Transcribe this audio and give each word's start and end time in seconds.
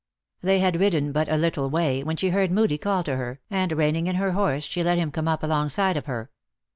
They 0.41 0.57
had 0.57 0.79
ridden 0.79 1.11
but 1.11 1.29
a 1.31 1.37
little 1.37 1.69
way, 1.69 2.03
when 2.03 2.15
she 2.15 2.29
heard 2.29 2.49
Moodie 2.49 2.79
call 2.79 3.03
to 3.03 3.17
her, 3.17 3.39
and 3.51 3.71
reining 3.73 4.07
in 4.07 4.15
her 4.15 4.31
horse, 4.31 4.63
she 4.63 4.81
let 4.83 4.97
him 4.97 5.11
come 5.11 5.27
up 5.27 5.43
alongside 5.43 5.95
of 5.95 6.07
her. 6.07 6.31